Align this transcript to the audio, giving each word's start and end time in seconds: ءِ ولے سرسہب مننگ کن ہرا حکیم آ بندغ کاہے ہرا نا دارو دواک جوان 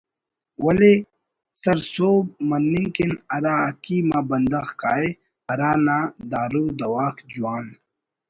ءِ 0.59 0.63
ولے 0.63 0.93
سرسہب 1.61 2.25
مننگ 2.49 2.87
کن 2.95 3.11
ہرا 3.31 3.53
حکیم 3.67 4.07
آ 4.17 4.19
بندغ 4.29 4.67
کاہے 4.81 5.07
ہرا 5.47 5.71
نا 5.85 5.97
دارو 6.31 6.65
دواک 6.79 7.15
جوان 7.31 7.65